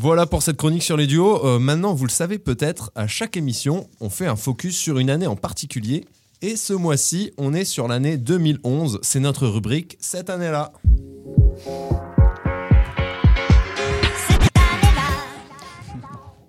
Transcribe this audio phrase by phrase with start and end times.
[0.00, 1.44] Voilà pour cette chronique sur les duos.
[1.44, 5.10] Euh, maintenant, vous le savez peut-être, à chaque émission, on fait un focus sur une
[5.10, 6.04] année en particulier.
[6.40, 9.00] Et ce mois-ci, on est sur l'année 2011.
[9.02, 10.72] C'est notre rubrique cette année-là.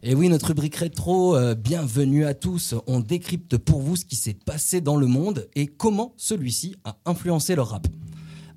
[0.03, 2.75] Et oui, notre rubrique rétro, euh, bienvenue à tous.
[2.85, 6.97] On décrypte pour vous ce qui s'est passé dans le monde et comment celui-ci a
[7.07, 7.87] influencé le rap.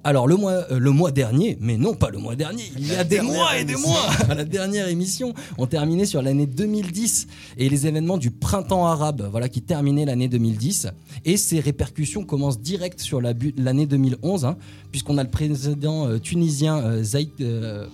[0.04, 2.94] Alors le mois, euh, le mois dernier, mais non pas le mois dernier, il y
[2.94, 7.28] a des mois et des mois, à la dernière émission, on terminait sur l'année 2010
[7.58, 10.88] et les événements du printemps arabe, voilà qui terminaient l'année 2010
[11.24, 14.56] et ces répercussions commencent direct sur la l'année 2011 hein,
[14.90, 17.86] puisqu'on a le président euh, tunisien euh, Zaïd euh,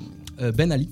[0.52, 0.88] Ben Ali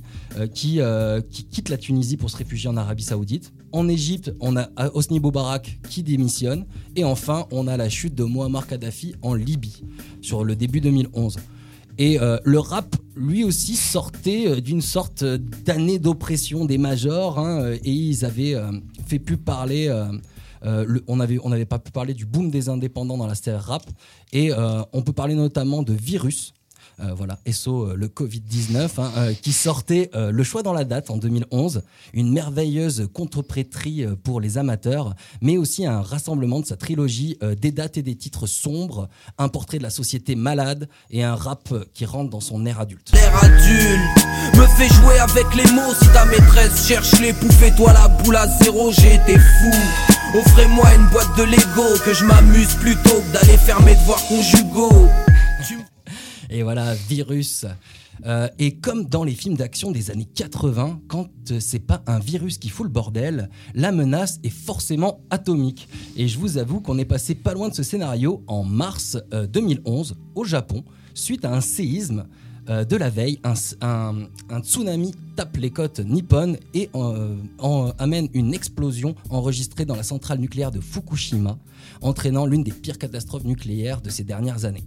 [0.55, 3.52] qui, euh, qui quitte la Tunisie pour se réfugier en Arabie Saoudite.
[3.72, 6.66] En Égypte, on a Hosni Moubarak qui démissionne.
[6.94, 9.83] Et enfin, on a la chute de Muammar Kadhafi en Libye
[10.26, 11.36] sur le début 2011.
[11.98, 17.38] Et euh, le rap, lui aussi, sortait euh, d'une sorte euh, d'année d'oppression des majors.
[17.38, 18.54] hein, et ils avaient
[19.06, 19.88] fait plus parler.
[19.88, 23.84] euh, le- on n'avait pas pu parler du boom des indépendants dans la sphère rap.
[24.33, 24.50] Et
[24.92, 26.52] on peut parler notamment de Virus.
[26.98, 31.11] Euh, voilà, SO, euh, le Covid-19, hein, euh, qui sortait le choix dans la date
[31.11, 31.83] en 2011,
[32.14, 37.98] une merveilleuse contreprétrie pour les amateurs, mais aussi un rassemblement de sa trilogie des dates
[37.98, 39.08] et des titres sombres,
[39.39, 43.12] un portrait de la société malade et un rap qui rentre dans son ère adulte.
[43.42, 45.94] Adulte me fait jouer avec les mots.
[46.00, 47.34] Si ta maîtresse cherche les
[47.77, 50.39] toi la boule à zéro, fou.
[50.39, 53.58] Offrez-moi une boîte de Lego, que je m'amuse plutôt d'aller
[54.28, 55.08] conjugaux.
[56.50, 57.64] Et voilà, virus.
[58.25, 62.19] Euh, et comme dans les films d'action des années 80, quand euh, c'est pas un
[62.19, 65.86] virus qui fout le bordel, la menace est forcément atomique.
[66.17, 69.47] Et je vous avoue qu'on est passé pas loin de ce scénario en mars euh,
[69.47, 72.24] 2011 au Japon, suite à un séisme
[72.70, 73.52] euh, de la veille, un,
[73.83, 79.94] un- un tsunami tape les côtes nippones et euh, en- amène une explosion enregistrée dans
[79.94, 81.58] la centrale nucléaire de Fukushima,
[82.00, 84.84] entraînant l'une des pires catastrophes nucléaires de ces dernières années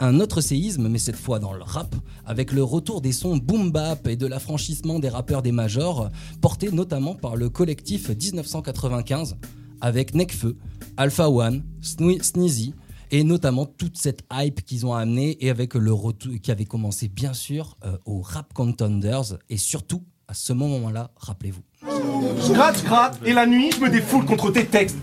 [0.00, 1.94] un autre séisme, mais cette fois dans le rap,
[2.26, 6.10] avec le retour des sons boom bap et de l'affranchissement des rappeurs des majors,
[6.40, 9.36] porté notamment par le collectif 1995,
[9.80, 10.56] avec Nekfeu,
[10.96, 12.74] Alpha One, Sne- Sneezy,
[13.10, 17.06] et notamment toute cette hype qu'ils ont amené et avec le retour qui avait commencé
[17.08, 21.60] bien sûr euh, au Rap Contenders et surtout à ce moment-là, rappelez-vous.
[21.82, 24.96] Je gratte, je gratte, et la nuit, je me défoule contre tes textes.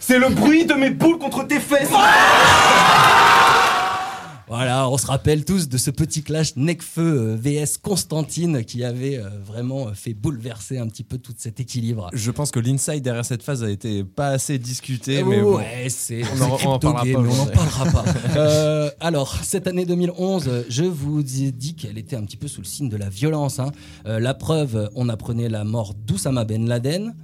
[0.00, 1.90] C'est le bruit de mes boules contre tes fesses.
[4.48, 9.18] Voilà, on se rappelle tous de ce petit clash Necfeu euh, VS Constantine qui avait
[9.18, 12.10] euh, vraiment fait bouleverser un petit peu tout cet équilibre.
[12.12, 15.56] Je pense que l'inside derrière cette phase a été pas assez discuté, mais bon.
[15.56, 17.54] ouais, c'est On en- on en crypto parlera game, pas mais on n'en aujourd'hui.
[17.56, 18.04] parlera pas.
[18.36, 22.46] Euh, alors, cette année 2011, euh, je vous ai dit qu'elle était un petit peu
[22.48, 23.58] sous le signe de la violence.
[23.58, 23.72] hein.
[24.06, 27.14] Euh, la preuve, on apprenait la mort d'Oussama Ben Laden.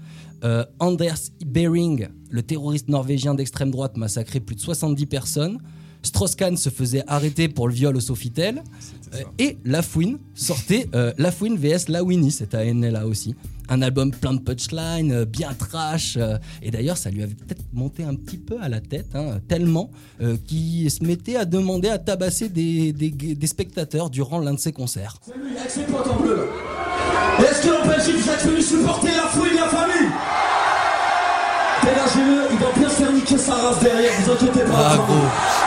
[0.42, 5.58] Euh, Anders Behring, le terroriste norvégien d'extrême droite, massacrait plus de 70 personnes.
[6.02, 8.62] Strauss-Kahn se faisait arrêter pour le viol au Sofitel.
[9.14, 13.34] Euh, et Lafouine sortait euh, Lafouine vs Lawini, cette année-là aussi.
[13.68, 16.16] Un album plein de punchlines, euh, bien trash.
[16.16, 19.38] euh, et d'ailleurs, ça lui avait peut-être monté un petit peu à la tête, hein,
[19.48, 19.90] tellement
[20.22, 24.58] euh, qu'il se mettait à demander à tabasser des, des- des spectateurs durant l'un de
[24.58, 25.16] ses concerts.
[25.24, 26.48] C'est lui, avec ses potes en bleu.
[27.38, 30.08] Est-ce qu'en Belgique vous êtes venus supporter la fouine, la famille?
[31.82, 34.96] Dégagez-le, il va bien se faire niquer sa race derrière, vous inquiétez pas.
[34.96, 35.61] Ah.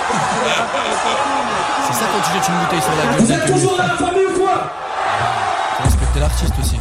[1.88, 3.22] C'est ça quand tu jettes une bouteille sur la gueule.
[3.22, 4.72] Vous êtes toujours dans la famille ou quoi
[5.78, 6.76] Faut respecter l'artiste aussi.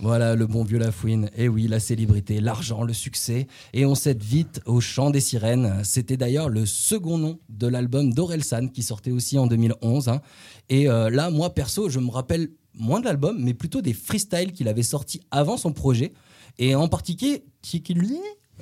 [0.00, 1.28] Voilà le bon vieux Lafouine.
[1.36, 3.48] Et oui, la célébrité, l'argent, le succès.
[3.72, 5.80] Et on s'aide vite au chant des sirènes.
[5.82, 10.08] C'était d'ailleurs le second nom de l'album d'Orelsan qui sortait aussi en 2011.
[10.08, 10.20] hein.
[10.68, 14.52] Et euh, là, moi perso, je me rappelle moins de l'album, mais plutôt des freestyles
[14.52, 16.12] qu'il avait sortis avant son projet.
[16.58, 17.42] Et en particulier,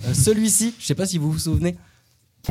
[0.07, 0.75] euh, celui-ci.
[0.79, 1.77] Je sais pas si vous vous souvenez.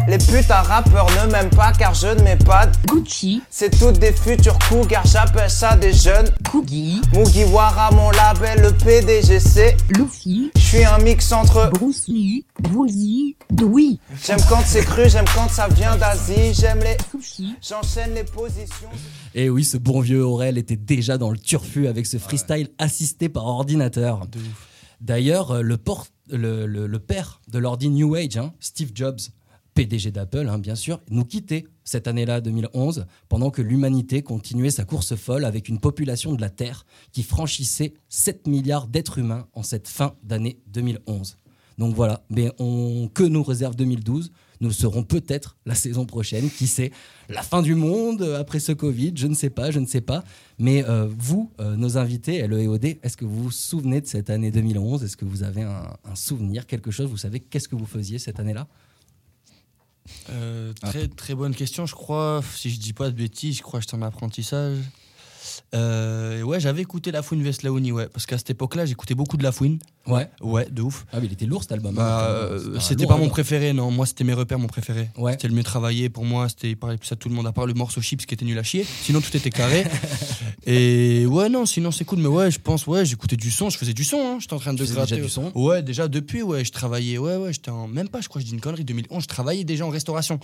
[0.07, 3.97] Les putains rappeurs ne m'aiment pas car je ne mets pas de Gucci, C'est toutes
[3.97, 6.29] des futurs coups car j'appelle ça des jeunes.
[6.51, 12.45] Kugi, Mugiwara mon label le PDG c'est Luffy, Je suis un mix entre Bruce Lee,
[12.73, 16.53] Woolsey, Dewey, J'aime quand c'est cru, j'aime quand ça vient d'Asie.
[16.53, 16.97] J'aime les...
[17.11, 18.89] Sushi, J'enchaîne les positions.
[19.33, 23.29] Et oui, ce bon vieux Aurel était déjà dans le turfu avec ce freestyle assisté
[23.29, 24.21] par ordinateur.
[25.01, 29.19] D'ailleurs, euh, le, por- le, le- le père de l'ordi New Age, hein, Steve Jobs,
[29.75, 34.85] PDG d'Apple, hein, bien sûr, nous quittait cette année-là, 2011, pendant que l'humanité continuait sa
[34.85, 39.61] course folle avec une population de la Terre qui franchissait 7 milliards d'êtres humains en
[39.61, 41.37] cette fin d'année 2011.
[41.77, 42.49] Donc voilà, mais
[43.13, 44.31] que nous réserve 2012
[44.61, 46.49] nous le serons peut-être la saison prochaine.
[46.49, 46.91] Qui sait
[47.29, 50.23] La fin du monde après ce Covid Je ne sais pas, je ne sais pas.
[50.59, 54.07] Mais euh, vous, euh, nos invités, LE et OD, est-ce que vous vous souvenez de
[54.07, 57.09] cette année 2011 Est-ce que vous avez un souvenir, quelque chose?
[57.09, 58.67] Vous savez qu'est-ce que vous faisiez cette année-là?
[60.29, 61.85] Euh, très très bonne question.
[61.85, 64.77] Je crois, si je dis pas de bêtises, je crois que j'étais en apprentissage.
[65.73, 69.43] Euh, ouais, j'avais écouté La Fouine Veslaouni, ouais, parce qu'à cette époque-là, j'écoutais beaucoup de
[69.43, 69.79] La Fouine.
[70.07, 70.29] Ouais.
[70.41, 71.05] Ouais, de ouf.
[71.11, 71.95] Ah oui, il était lourd cet album.
[71.95, 72.31] Bah, hein.
[72.31, 73.89] euh, un c'était pas mon préféré, non.
[73.91, 75.09] Moi, c'était mes repères, mon préféré.
[75.17, 75.31] Ouais.
[75.31, 76.47] C'était le mieux travaillé pour moi.
[76.49, 78.45] C'était il parlait plus à tout le monde, à part le morceau chips qui était
[78.45, 78.85] nul à chier.
[79.01, 79.85] Sinon, tout était carré.
[80.67, 82.19] Et ouais, non, sinon c'est cool.
[82.19, 83.69] Mais ouais, je pense, ouais, j'écoutais du son.
[83.69, 84.19] Je faisais du son.
[84.19, 84.37] Hein.
[84.39, 85.15] J'étais en train de Tu gratter.
[85.15, 85.51] déjà du son?
[85.55, 87.17] Ouais, déjà depuis, ouais, je travaillais.
[87.17, 88.21] Ouais, ouais, j'étais en même pas.
[88.21, 88.83] Je crois je dis une connerie.
[88.83, 90.39] 2011, je travaillais déjà en restauration.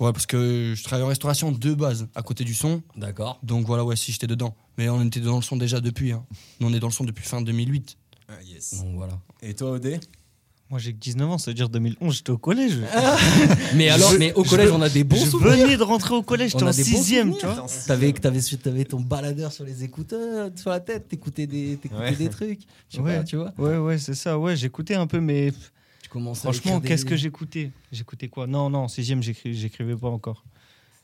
[0.00, 2.82] Ouais, parce que je travaillais en restauration de base, à côté du son.
[2.96, 3.38] D'accord.
[3.42, 4.54] Donc voilà, ouais, si j'étais dedans.
[4.76, 6.12] Mais on était dans le son déjà depuis.
[6.12, 6.24] Hein.
[6.60, 7.96] Nous, on est dans le son depuis fin 2008.
[8.28, 8.80] Ah, yes.
[8.82, 9.20] Donc voilà.
[9.42, 10.00] Et toi, Odé?
[10.70, 12.78] Moi j'ai que 19 ans, ça veut dire 2011, j'étais au collège.
[13.76, 15.66] Mais alors, mais au je collège, on a des bons je souvenirs.
[15.66, 17.66] venais de rentrer au collège, j'étais On a en des bons 6ème, tu vois.
[17.86, 22.16] T'avais, t'avais, t'avais ton baladeur sur les écouteurs, sur la tête, t'écoutais des, t'écoutais Ouais.
[22.16, 22.60] des trucs.
[22.88, 23.18] Je Ouais.
[23.18, 23.52] pas, tu vois.
[23.58, 25.52] Ouais, ouais, c'est ça, ouais, j'écoutais un peu, mais
[26.34, 27.70] Franchement, des- qu'est-ce que j'écoutais?
[27.92, 28.46] J'écrivais quoi?
[28.46, 30.44] Non, non, en 6ème, j'écris- j'écrivais pas encore.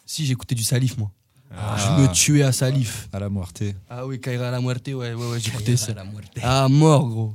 [0.06, 1.10] Si, j'écoutais du Salif, moi.
[1.52, 1.76] Ah.
[1.76, 3.08] Je me tuais à Salif.
[3.12, 3.62] À la Muerte.
[3.88, 5.92] Ah oui, Kaira à la muerte, ouais, ouais, ouais, j'écoutais ça.
[5.92, 6.32] À la muerte.
[6.42, 7.34] Ah, mort, gros.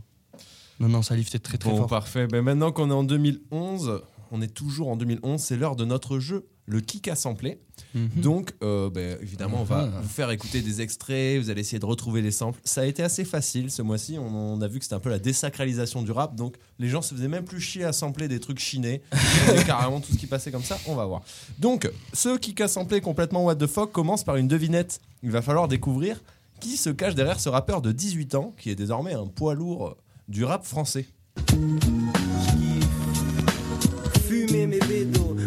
[0.79, 1.87] Non, non, Salif, c'était très, très Bon, fort.
[1.87, 2.27] parfait.
[2.27, 4.01] Ben, maintenant qu'on est en 2011,
[4.31, 7.59] on est toujours en 2011, c'est l'heure de notre jeu, le Kick à sampler.
[7.93, 8.09] Mhm.
[8.17, 9.91] Donc, euh, ben, évidemment, on va Mhm.
[10.01, 12.59] vous faire écouter des extraits, vous allez essayer de retrouver les samples.
[12.63, 15.09] Ça a été assez facile ce mois-ci, on, on a vu que c'était un peu
[15.11, 18.39] la désacralisation du rap, donc les gens se faisaient même plus chier à sampler des
[18.39, 19.01] trucs chinés.
[19.67, 21.21] Carrément tout ce qui passait comme ça, on va voir.
[21.59, 24.99] Donc, ce Kick à sampler complètement what the fuck commence par une devinette.
[25.23, 26.21] Il va falloir découvrir
[26.61, 29.97] qui se cache derrière ce rappeur de 18 ans, qui est désormais un poids lourd
[30.27, 31.05] du rap français.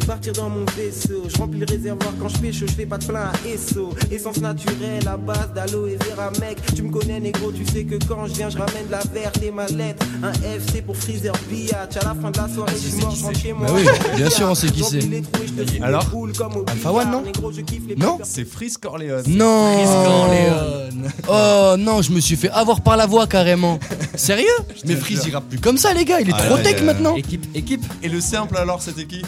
[0.09, 1.25] Partir dans mon vaisseau.
[1.29, 3.91] Je remplis le réservoir quand je pêche, je fais pas de plein à Esso.
[4.11, 6.57] Essence naturelle à base d'aloe vera, mec.
[6.75, 9.43] Tu me connais, négro, tu sais que quand je viens, je ramène de la verte
[9.43, 10.07] et ma lettre.
[10.23, 11.99] Un FC pour Freezer Biatch.
[11.99, 13.67] À la fin de la soirée, je suis mort, je rentre chez moi.
[13.67, 13.85] Bah oui,
[14.17, 15.83] bien sûr, on sait qui c'est.
[15.83, 16.07] Alors
[16.69, 17.23] Alpha One, non
[17.99, 19.25] Non C'est Freeze Corleone.
[19.29, 21.13] Non Corleone.
[21.29, 23.79] Oh non, je me suis fait avoir par la voix carrément.
[24.15, 24.47] Sérieux
[24.87, 26.83] Mais Freeze il rappe plus comme ça les gars, il est Ah, trop là, tech
[26.83, 27.15] maintenant.
[27.17, 27.85] Équipe, équipe.
[28.03, 29.23] Et le simple alors, c'était qui?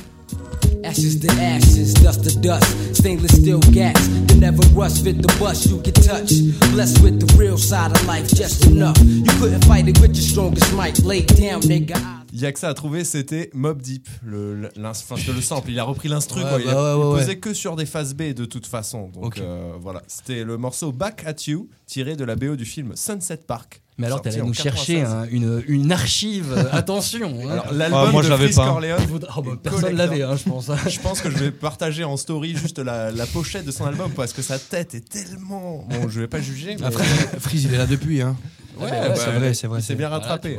[0.85, 2.65] Ashes to ashes, dust to dust,
[2.97, 4.09] stainless steel gas.
[4.31, 6.33] You never rush, fit the bus, you can touch.
[6.73, 8.97] Blessed with the real side of life, just enough.
[9.05, 10.99] You couldn't fight it with your strongest might.
[11.05, 11.97] Lay down, nigga.
[12.33, 15.71] Il y a que ça à trouver, c'était Mob Deep, le, enfin, le sample.
[15.73, 16.61] Il a repris l'instru, Ouais, quoi.
[16.61, 17.39] il, a- bah ouais, ouais, il posait ouais.
[17.39, 19.09] que sur des phases B de toute façon.
[19.09, 19.39] Donc Ok.
[19.41, 23.39] euh, voilà, c'était le morceau Back at You, tiré de la BO du film Sunset
[23.47, 23.83] Park.
[24.01, 25.13] Mais alors, t'allais nous chercher 96.
[25.13, 26.67] un- une, une archive.
[26.73, 27.39] Attention.
[27.45, 27.51] hein.
[27.51, 28.67] Alors, l'album Ah, moi, de je pas.
[28.67, 29.03] Corleone,
[29.37, 30.71] Oh, bah, personne l'avait, hein, je pense.
[30.89, 34.11] Je pense que je vais partager en story juste la, la pochette de son album
[34.13, 35.87] parce que sa tête est tellement.
[35.89, 36.77] Bon, je vais pas juger.
[36.81, 36.87] Mais...
[36.87, 37.05] Après,
[37.39, 38.37] Freeze il est là depuis hein.
[38.79, 40.57] Ouais, bah, c'est vrai, c'est vrai, Il s'est bien rattrapé.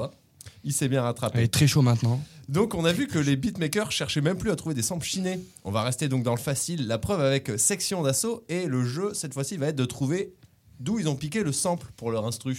[0.64, 1.42] il s'est bien Il rattrapé.
[1.42, 2.22] est très chaud maintenant.
[2.50, 5.40] Donc on a vu que les beatmakers cherchaient même plus à trouver des samples chinés.
[5.64, 6.86] On va rester donc dans le facile.
[6.88, 10.34] La preuve avec section d'assaut et le jeu cette fois-ci va être de trouver
[10.80, 12.58] d'où ils ont piqué le sample pour leur instru.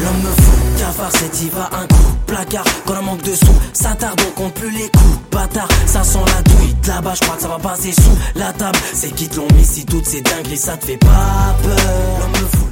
[0.00, 2.12] L'homme me fout, cafard, c'est y va un coup.
[2.26, 5.18] Placard, quand on manque de sous, ça tarde, on compte plus les coups.
[5.30, 6.74] Bâtard, ça sent la douille.
[6.86, 8.78] Là-bas, je crois que ça va passer sous la table.
[8.94, 11.76] C'est qui te l'ont mis si toutes ces dingueries, ça te fait pas peur.
[12.20, 12.68] L'homme me fout.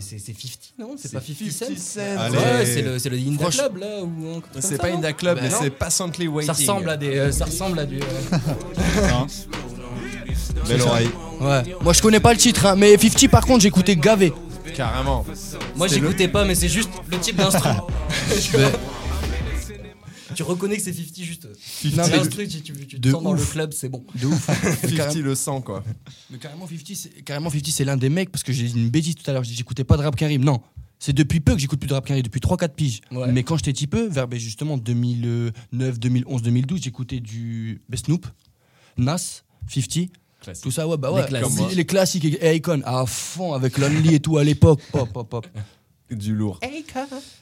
[0.00, 2.00] C'est c'est 50, non C'est pas 50 Cent 50 Cent.
[2.18, 2.36] Allez.
[2.36, 5.36] Ouais, c'est le, c'est le Inda Franch- Club, là ou C'est ça, pas Inda Club,
[5.36, 6.54] Bah mais c'est Patiently Waiting.
[6.54, 7.18] Ça ressemble à des.
[7.18, 8.00] euh, ça ressemble à du.
[8.00, 8.02] euh,
[10.68, 11.10] Belle oreille.
[11.40, 11.62] Ouais.
[11.82, 14.32] Moi je connais pas le titre hein, mais 50 par contre j'écoutais gavé.
[14.74, 15.24] Carrément.
[15.76, 17.86] Moi, j'écoutais pas, mais c'est juste le type d'instrument.
[18.54, 18.72] Ouais.
[20.34, 21.44] tu reconnais que c'est 50 juste.
[21.46, 23.52] Non, Non, mais- l'instru, tu, tu, te dans le ouf.
[23.52, 24.04] club, c'est bon.
[24.14, 24.46] De ouf.
[24.88, 25.82] 50 le sang quoi.
[26.30, 28.90] Mais carrément 50 c'est carrément 50 c'est l'un des mecs parce que j'ai dit une
[28.90, 30.44] bêtise tout à l'heure, j'ai dit j'écoutais pas de rap Karim.
[30.44, 30.60] Non.
[31.00, 33.00] C'est depuis peu que j'écoute plus de rap Karim, depuis 3-4 piges.
[33.10, 33.30] Ouais.
[33.32, 38.26] Mais quand j'étais petit peu, vers ben, justement 2009, 2011, 2012, j'écoutais du ben, Snoop,
[38.96, 40.10] Nas, 50,
[40.42, 40.62] Classique.
[40.64, 41.26] tout ça, ouais, bah Les ouais.
[41.26, 41.48] classiques.
[41.56, 41.74] Comme moi.
[41.74, 44.80] Les classiques et Icon à fond avec Lonely et tout à l'époque.
[44.92, 45.46] Pop, pop, pop.
[46.10, 46.58] Du lourd.
[46.62, 46.68] Ah,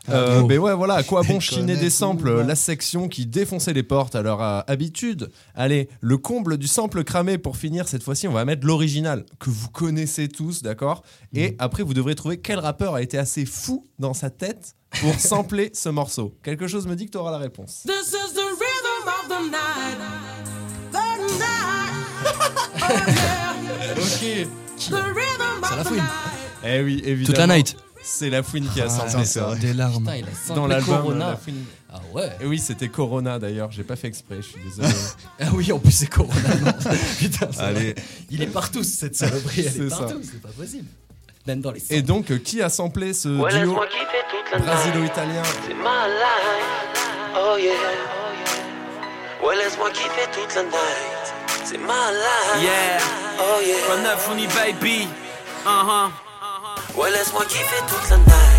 [0.09, 0.49] Euh, gros.
[0.49, 2.43] mais ouais, voilà, à quoi bon chiner des samples.
[2.43, 5.31] La section qui défonçait les portes à leur euh, habitude.
[5.55, 9.51] Allez, le comble du sample cramé pour finir, cette fois-ci, on va mettre l'original, que
[9.51, 11.05] vous connaissez tous, d'accord?
[11.33, 15.15] Et après, vous devrez trouver quel rappeur a été assez fou dans sa tête pour
[15.21, 16.35] sampler ce morceau.
[16.43, 17.85] Quelque chose me dit que tu auras la réponse.
[17.87, 20.26] This is the rhythm of the night.
[23.97, 24.47] Ok.
[24.79, 25.97] Ça la fouine.
[25.97, 26.05] night.
[26.65, 27.27] Eh oui, évidemment.
[27.27, 27.77] Toute la night.
[28.09, 29.55] C'est La Fouine qui a Ah, samplé c'est ça.
[29.57, 30.05] Des larmes.
[30.05, 31.31] Putain, il a Dans l'album Corona.
[31.31, 31.65] La Fouine.
[31.93, 32.31] Ah ouais.
[32.41, 34.89] Et oui, c'était Corona d'ailleurs, j'ai pas fait exprès, je suis désolé.
[35.41, 36.33] Ah oui, en plus c'est Corona.
[37.19, 37.93] Putain, c'est Allez.
[37.93, 37.95] vrai.
[38.31, 39.97] Il est partout cette saloperie, elle est, C'est ça.
[39.99, 40.85] partout, c'est pas possible.
[41.49, 43.75] Même dans les Et donc, euh, qui a samplé ce Ouais, duo
[44.57, 47.35] brasilo-italien C'est ma life.
[47.37, 47.73] Oh yeah.
[49.45, 51.16] Ouais, laisse-moi kiffer toute la night.
[51.69, 52.63] C'est ma life.
[52.63, 53.01] Yeah.
[53.41, 53.75] Oh yeah.
[53.89, 55.09] From that funny baby.
[55.67, 56.11] Uh-huh.
[56.97, 58.56] Ouais, laisse-moi kiffer toute la night.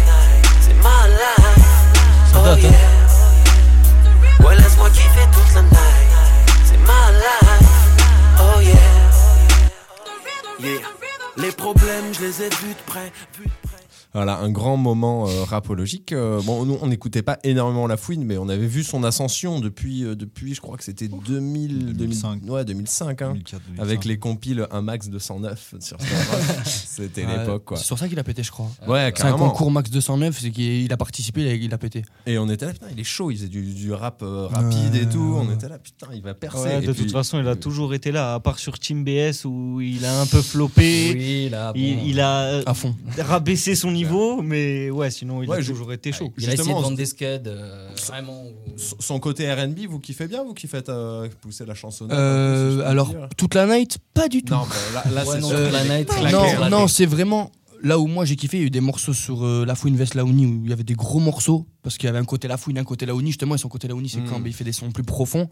[14.14, 16.12] Voilà, un grand moment euh, rapologique.
[16.12, 19.60] Euh, bon, nous, on n'écoutait pas énormément La Fouine, mais on avait vu son ascension
[19.60, 22.40] depuis, euh, depuis je crois que c'était 2000, 2005.
[22.40, 23.84] 2000, ouais, 2005, hein, 2004, 2005.
[23.84, 25.98] avec les compiles Un Max 209 sur.
[26.66, 27.78] C'était Ouais, l'époque, quoi.
[27.78, 28.70] C'est sur ça qu'il a pété, je crois.
[28.88, 31.78] Ouais, C'est un concours Max 209, c'est qu'il il a participé, il a, il a
[31.78, 32.04] pété.
[32.26, 34.96] Et on était là, putain, il est chaud, il faisait du, du rap euh, rapide
[34.96, 35.38] et tout.
[35.40, 36.60] On était là, putain, il va percer.
[36.64, 39.46] Ouais, de puis- toute façon, il a toujours été là, à part sur Team BS
[39.46, 41.12] où il a un peu floppé.
[41.14, 41.80] Oui, là, bon.
[41.80, 42.96] il, il a À fond.
[43.20, 46.32] rabaissé son niveau, mais ouais, sinon il Ouais, a je- toujours été chaud.
[46.38, 48.44] Il a essayé de Justement, vendre des scuds, euh, vraiment.
[48.78, 52.82] Son- Son côté RB, vous kiffez bien Vous qui faites euh, pousser la chansonnette Euh,
[52.90, 54.54] alors, toute la night, pas du tout.
[54.54, 54.62] Non,
[54.94, 57.52] bah, là, là, Ouais, c'est non, toute la night, c'est vraiment
[57.84, 58.58] là où moi j'ai kiffé.
[58.58, 60.74] Il y a eu des morceaux sur euh, La Fouine Vest Laouni où il y
[60.74, 63.28] avait des gros morceaux parce qu'il y avait un côté La Fouine, un côté Laouni.
[63.30, 64.30] Justement, et son côté Laouni, c'est Mm.
[64.30, 65.48] quand ben, il fait des sons plus profonds.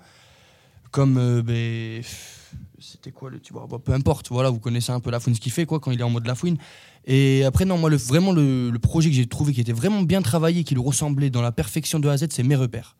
[0.92, 2.02] Comme, euh, ben,
[2.80, 5.36] c'était quoi le tu vois, bah, Peu importe, voilà, vous connaissez un peu La Fouine
[5.36, 6.58] ce qu'il fait quoi quand il est en mode La Fouine.
[7.06, 10.02] Et après, non, moi, le, vraiment, le, le projet que j'ai trouvé qui était vraiment
[10.02, 12.96] bien travaillé, qui lui ressemblait dans la perfection de A à Z, c'est Mes repères.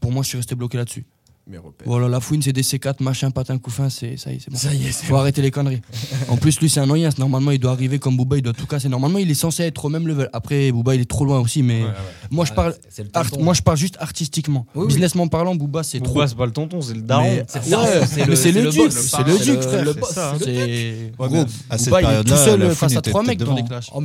[0.00, 1.06] Pour moi, je suis resté bloqué là-dessus.
[1.44, 1.88] Mes repères.
[1.88, 4.56] Voilà, la fouine, c'est des C4, machin, patin, couffin, c'est ça y est, c'est bon.
[4.56, 5.82] Ça y est, c'est Faut arrêter les conneries.
[6.28, 7.08] en plus, lui, c'est un noyens.
[7.18, 8.88] Normalement, il doit arriver comme Booba, il doit tout casser.
[8.88, 10.30] Normalement, il est censé être au même level.
[10.32, 11.94] Après, Booba, il est trop loin aussi, mais Ouais, ouais.
[12.30, 12.74] moi, je Ah, parle.
[12.74, 13.42] c'est- c'est le art- tonton.
[13.42, 14.66] moi, je parle juste artistiquement.
[14.76, 14.86] Oui, oui.
[14.86, 16.14] Businessment parlant, Booba, c'est trop.
[16.14, 17.24] Booba, c'est pas le tonton, c'est le daron.
[17.24, 19.38] Mais- C'est le Ouais, daron, mais c'est c'est le- le c'est duc, le c'est le
[19.38, 19.84] c'est duc, le- frère.
[19.84, 23.38] le boss, C'est mais à cette Booba, il est tout seul face à trois mecs
[23.40, 23.90] dans les clashs.
[23.92, 24.00] Oh.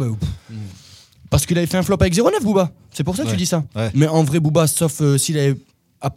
[1.30, 2.72] Parce qu'il avait fait un flop avec 09, Booba.
[2.92, 3.38] C'est pour ça que tu Ouais.
[3.38, 3.64] dis ça.
[3.76, 3.92] Ouais.
[3.94, 5.56] Mais en vrai, Booba, sauf euh, s'il avait.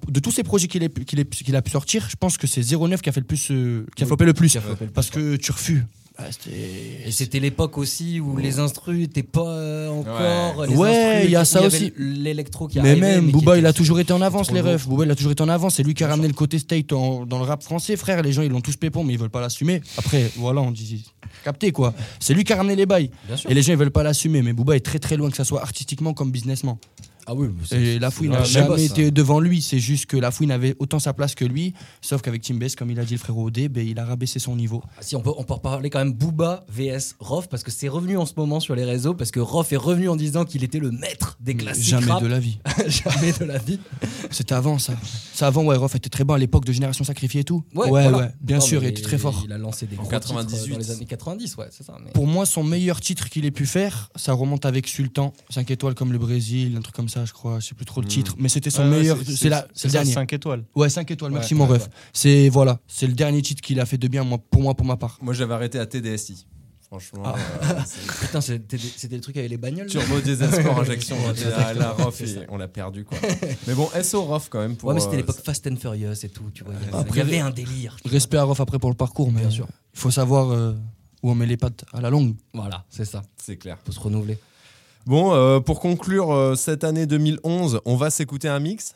[0.08, 3.12] De tous ces projets qu'il a, pu sortir, je pense que c'est 09 qui a
[3.12, 4.50] fait le plus, euh, qui a floppé le plus.
[4.50, 5.84] Qui a floppé le plus, Parce que Turfu.
[6.18, 10.66] bah, c'était- Et c'était l'époque aussi où les instrus n'étaient pas encore.
[10.76, 11.92] Ouais, il y a ça aussi.
[11.96, 14.86] L'électro qui Mais même, Booba, il a toujours été en avance, les refs.
[14.86, 15.76] Booba, il a toujours été en avance.
[15.76, 18.22] C'est lui qui a ramené le côté state en- dans le rap français, frère.
[18.22, 19.80] Les gens, ils l'ont tous pépon, mais ils veulent pas l'assumer.
[19.96, 21.04] Après, voilà, on dit.
[21.44, 21.94] Capté, quoi.
[22.18, 23.10] C'est lui qui a ramené les bails.
[23.48, 24.42] Et les gens, ils veulent pas l'assumer.
[24.42, 26.78] Mais Booba est très, très loin, que ça soit artistiquement comme businessment.
[27.26, 29.10] Ah oui, c'est- Et La Fouine c'est n'a jamais boss, été ça.
[29.10, 29.62] devant lui.
[29.62, 31.74] C'est juste que La Fouine avait autant sa place que lui.
[32.00, 34.38] Sauf qu'avec Team Best, comme il a dit le frérot Odé, ben, il a rabaissé
[34.38, 34.82] son niveau.
[34.98, 37.88] Ah, si on peut, on peut reparler quand même Booba vs Rof parce que c'est
[37.88, 40.64] revenu en ce moment sur les réseaux parce que Rof est revenu en disant qu'il
[40.64, 42.22] était le maître des classiques Jamais rap.
[42.22, 42.58] de la vie.
[42.88, 43.78] jamais de la vie.
[44.30, 44.94] C'était avant ça.
[45.34, 47.62] Ça avant, ouais, Rof était très bon à l'époque de Génération Sacrifiée et tout.
[47.74, 48.32] Ouais, ouais, voilà.
[48.40, 49.42] bien Non, sûr, il était très fort.
[49.44, 50.56] Il a lancé des En gros 98.
[50.56, 51.96] titres dans les années 90, ouais, c'est ça.
[52.04, 55.70] mais- Pour moi, son meilleur titre qu'il ait pu faire, ça remonte avec Sultan, 5
[55.70, 57.60] étoiles comme le Brésil, un truc comme ça, je crois.
[57.60, 59.18] Je sais plus trop le titre, mais c'était son meilleur.
[59.22, 60.12] c'est- la- c'est le ça, dernier.
[60.12, 60.64] 5 étoiles.
[60.74, 61.88] Ouais, 5 étoiles, merci mon ref.
[62.14, 64.86] C'est voilà, c'est le dernier titre qu'il a fait de bien moi, pour moi, pour
[64.86, 65.18] ma part.
[65.20, 66.46] Moi, j'avais arrêté à TDSI.
[66.86, 67.34] Franchement, Ah.
[67.62, 67.74] euh,
[68.20, 68.76] Putain, c'était
[69.14, 69.86] le truc avec les bagnoles.
[69.86, 71.16] Turbo Diesel Sport Injection.
[71.76, 72.40] La Rof et ça.
[72.48, 73.16] on l'a perdu, quoi.
[73.68, 74.74] Mais bon, SO Rof quand même.
[74.74, 76.74] Pour, Ouais, mais c'était euh, l'époque Fast and Furious et tout, tu vois.
[76.80, 77.94] Il y avait, Après, il y avait un délire.
[78.02, 78.12] tu vois.
[78.14, 79.68] Respect à Rof après pour le parcours, mais Bien sûr.
[79.94, 80.72] il faut savoir euh,
[81.22, 82.34] où on met les pattes à la longue.
[82.54, 83.22] Voilà, c'est ça.
[83.36, 83.78] C'est clair.
[83.86, 84.36] Faut se renouveler.
[85.06, 88.94] Bon, euh, pour conclure euh, cette année 2011, on va s'écouter un mix.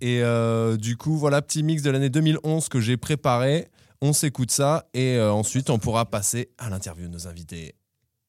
[0.00, 3.68] Et euh, du coup, voilà, petit mix de l'année 2011 que j'ai préparé.
[4.00, 7.76] On s'écoute ça et ensuite on pourra passer à l'interview de nos invités.